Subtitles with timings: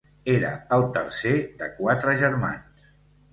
[0.35, 2.91] Era el tercer de quatre germans: